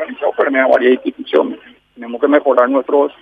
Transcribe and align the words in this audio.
organizado 0.00 0.32
permea 0.32 0.66
varias 0.66 0.94
instituciones. 0.94 1.58
Tenemos 1.94 2.20
que 2.20 2.28
mejorar 2.28 2.68
nuestros 2.68 3.12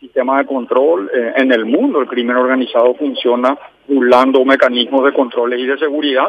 sistemas 0.00 0.38
de 0.38 0.46
control. 0.46 1.10
Eh, 1.14 1.32
en 1.36 1.52
el 1.52 1.64
mundo 1.64 2.00
el 2.00 2.08
crimen 2.08 2.36
organizado 2.36 2.94
funciona 2.94 3.56
burlando 3.86 4.44
mecanismos 4.44 5.04
de 5.04 5.12
controles 5.12 5.60
y 5.60 5.66
de 5.66 5.78
seguridad. 5.78 6.28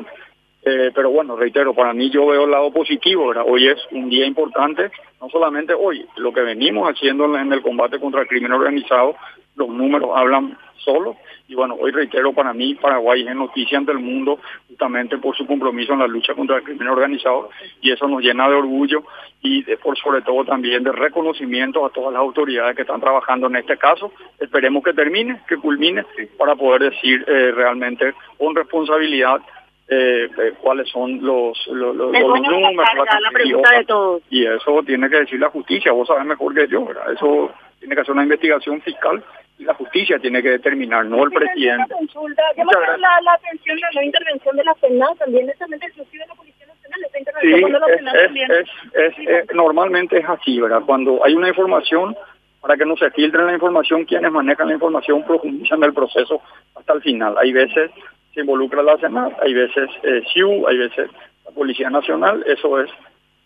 Eh, 0.64 0.92
pero 0.94 1.10
bueno, 1.10 1.36
reitero, 1.36 1.74
para 1.74 1.94
mí 1.94 2.10
yo 2.10 2.28
veo 2.28 2.46
el 2.46 2.52
lado 2.52 2.72
positivo. 2.72 3.28
¿verdad? 3.28 3.46
Hoy 3.48 3.68
es 3.68 3.78
un 3.92 4.10
día 4.10 4.26
importante, 4.26 4.92
no 5.22 5.29
solamente 5.29 5.74
hoy, 5.74 6.06
lo 6.18 6.33
que 6.33 6.42
venimos 6.42 6.90
haciendo 6.90 7.38
en 7.38 7.54
el 7.54 7.62
combate 7.62 8.00
contra 8.00 8.22
el 8.22 8.28
crimen 8.28 8.51
organizado, 8.51 9.15
los 9.56 9.69
números 9.69 10.12
hablan 10.15 10.58
solo. 10.83 11.18
Y 11.47 11.56
bueno, 11.56 11.76
hoy 11.79 11.92
reitero, 11.92 12.32
para 12.33 12.54
mí 12.54 12.76
Paraguay 12.76 13.28
es 13.28 13.36
noticia 13.36 13.78
ante 13.78 13.92
el 13.92 14.00
mundo 14.00 14.40
justamente 14.68 15.18
por 15.18 15.36
su 15.36 15.46
compromiso 15.46 15.94
en 15.94 16.00
la 16.00 16.08
lucha 16.08 16.34
contra 16.34 16.58
el 16.58 16.64
crimen 16.64 16.88
organizado 16.88 17.50
y 17.82 17.91
eso 17.91 18.08
nos 18.08 18.22
llena 18.22 18.48
de 18.48 18.55
orgullo 18.55 19.04
y 19.41 19.64
de, 19.64 19.78
por 19.78 19.98
sobre 19.98 20.22
todo 20.22 20.46
también 20.46 20.84
de 20.84 20.91
reconocimiento 20.91 21.86
a 21.86 21.90
todas 21.90 22.14
las 22.14 22.22
autoridades 22.22 22.76
que 22.76 22.84
están 22.84 23.02
trabajando 23.02 23.48
en 23.48 23.58
este 23.58 23.78
caso. 23.78 24.12
Esperemos 24.40 24.84
que 24.84 24.94
termine, 24.94 25.41
que 25.48 25.58
culmine 25.58 26.05
para 26.38 26.55
poder 26.55 26.91
decir 26.91 27.26
eh, 27.28 27.52
realmente 27.52 28.14
con 28.38 28.55
responsabilidad 28.55 29.41
eh, 29.90 30.30
eh, 30.38 30.54
cuáles 30.62 30.88
son 30.90 31.20
los, 31.22 31.58
los, 31.68 31.96
los, 31.96 32.12
los 32.12 32.42
números, 32.42 32.76
la, 32.76 33.20
la 33.20 33.32
pregunta 33.32 33.78
de 33.78 33.86
todos. 33.86 34.22
Y 34.30 34.46
eso 34.46 34.84
tiene 34.86 35.10
que 35.10 35.22
decir 35.22 35.40
la 35.40 35.50
justicia, 35.50 35.92
vos 35.92 36.08
sabés 36.08 36.26
mejor 36.26 36.54
que 36.54 36.68
yo, 36.68 36.86
¿verdad? 36.86 37.12
Eso 37.14 37.52
tiene 37.80 37.96
que 37.96 38.02
hacer 38.02 38.14
una 38.14 38.24
investigación 38.24 38.82
fiscal 38.82 39.24
y 39.58 39.64
la 39.64 39.74
justicia 39.74 40.20
tiene 40.20 40.42
que 40.42 40.52
determinar, 40.52 41.06
no 41.06 41.24
el 41.24 41.32
presidente. 41.32 41.94
La, 41.94 42.98
la, 42.98 43.22
la 43.22 43.34
atención 43.34 43.78
la 43.94 44.04
intervención 44.04 44.56
de 44.56 44.64
la 44.64 44.76
FENAL 44.76 45.18
también, 45.18 45.48
necesariamente 45.48 45.88
exclusiva 45.88 46.24
de 46.24 46.30
la 46.30 46.36
Policía 46.36 46.68
Nacional, 46.68 47.00
esta 47.06 47.20
intervención 47.20 47.60
Sí, 47.60 47.72
la 47.72 47.88
es, 47.88 48.00
es, 48.00 48.24
también. 48.26 48.52
es, 48.52 48.68
es, 48.94 49.28
eh, 49.28 49.46
normalmente 49.54 50.18
es 50.20 50.30
así, 50.30 50.60
¿verdad? 50.62 50.82
Cuando 50.86 51.26
hay 51.26 51.34
una 51.34 51.50
información, 51.50 52.16
para 52.62 52.78
que 52.78 52.86
no 52.86 52.96
se 52.98 53.10
filtre 53.12 53.44
la 53.44 53.54
información, 53.54 54.06
quienes 54.06 54.31
manejan 54.31 54.68
la 54.68 54.74
información 54.76 55.26
profundizan 55.26 55.81
el 55.84 55.94
proceso 55.94 56.42
hasta 56.76 56.94
el 56.94 57.02
final. 57.02 57.36
Hay 57.38 57.52
veces 57.53 57.90
se 58.33 58.41
involucra 58.41 58.83
la 58.83 58.97
Senat, 58.97 59.33
hay 59.41 59.53
veces 59.53 59.89
eh, 60.03 60.22
SIU, 60.33 60.67
hay 60.67 60.77
veces 60.77 61.09
la 61.45 61.52
Policía 61.52 61.89
Nacional, 61.89 62.44
eso 62.47 62.80
es 62.80 62.89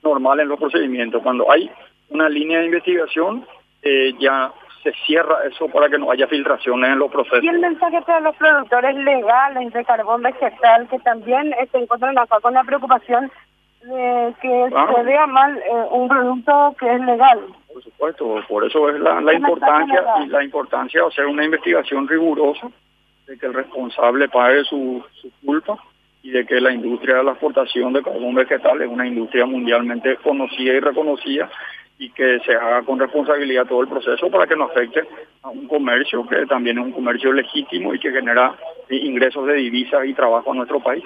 normal 0.04 0.40
en 0.40 0.50
los 0.50 0.60
procedimientos. 0.60 1.22
Cuando 1.24 1.50
hay 1.52 1.72
una 2.10 2.28
línea 2.30 2.60
de 2.60 2.66
investigación, 2.66 3.46
eh, 3.82 4.14
ya 4.20 4.52
se 4.84 4.92
cierra 5.06 5.38
eso 5.50 5.68
para 5.70 5.90
que 5.90 5.98
no 5.98 6.12
haya 6.12 6.28
filtraciones 6.28 6.90
en 6.92 7.00
los 7.00 7.10
procesos. 7.10 7.44
Y 7.44 7.48
el 7.48 7.60
mensaje 7.60 8.02
para 8.02 8.20
los 8.20 8.36
productores 8.36 8.96
legales 8.98 9.72
de 9.72 9.86
carbón 9.86 10.22
vegetal 10.22 10.88
que 10.90 11.00
también 11.00 11.56
se 11.72 11.78
encuentran 11.78 12.18
acá 12.18 12.40
con 12.42 12.54
la 12.54 12.64
preocupación 12.66 13.32
de 13.84 14.34
que 14.42 14.66
Claro. 14.70 14.96
se 14.96 15.04
vea 15.04 15.26
mal 15.28 15.58
eh, 15.58 15.86
un 15.92 16.08
producto 16.10 16.76
que 16.80 16.94
es 16.94 17.02
legal. 17.02 17.40
Por 17.74 17.84
supuesto, 17.84 18.42
por 18.48 18.66
eso 18.66 18.90
es 18.90 19.00
la, 19.00 19.22
la 19.22 19.32
¿Qué 19.32 19.40
mensaje 19.40 19.54
importancia 19.54 20.04
y 20.24 20.28
la 20.28 20.44
importancia 20.44 21.02
de 21.02 21.08
hacer 21.08 21.26
una 21.26 21.46
investigación 21.46 22.08
rigurosa, 22.08 22.68
de 23.28 23.38
que 23.38 23.46
el 23.46 23.54
responsable 23.54 24.28
pague 24.30 24.64
su, 24.66 25.04
su 25.22 25.32
culpa 25.46 25.78
y 26.22 26.32
de 26.32 26.46
que 26.46 26.60
la 26.62 26.72
industria 26.72 27.18
de 27.18 27.24
la 27.24 27.32
exportación 27.32 27.94
de 27.94 28.04
carbón 28.04 28.36
vegetal 28.36 28.82
es 28.82 28.88
una 28.88 29.08
industria 29.08 29.46
mundialmente 29.46 30.18
conocida 30.18 30.74
y 30.74 30.80
reconocida 30.80 31.50
y 32.00 32.10
que 32.10 32.40
se 32.46 32.54
haga 32.54 32.82
con 32.84 33.00
responsabilidad 33.00 33.66
todo 33.66 33.82
el 33.82 33.88
proceso 33.88 34.30
para 34.30 34.46
que 34.46 34.56
no 34.56 34.66
afecte 34.66 35.04
a 35.42 35.50
un 35.50 35.68
comercio 35.68 36.28
que 36.28 36.46
también 36.48 36.78
es 36.78 36.86
un 36.86 36.92
comercio 36.92 37.32
legítimo 37.32 37.94
y 37.94 38.00
que 38.00 38.12
genera 38.12 38.56
ingresos 38.90 39.48
de 39.48 39.54
divisas 39.54 40.06
y 40.06 40.14
trabajo 40.14 40.52
a 40.52 40.56
nuestro 40.56 40.80
país. 40.82 41.02